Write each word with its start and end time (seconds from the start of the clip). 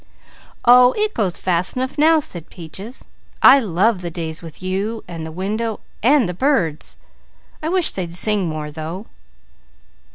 "Oh 0.65 0.93
it 0.93 1.13
goes 1.13 1.37
fast 1.37 1.75
enough 1.77 1.95
now," 1.95 2.19
said 2.19 2.49
Peaches. 2.49 3.05
"I 3.43 3.59
love 3.59 4.01
days 4.13 4.41
with 4.41 4.63
you 4.63 5.03
and 5.07 5.27
the 5.27 5.31
window 5.31 5.79
and 6.01 6.27
the 6.27 6.33
birds. 6.33 6.97
I 7.61 7.69
wish 7.69 7.91
they'd 7.91 8.15
sing 8.15 8.49
more 8.49 8.71
though." 8.71 9.05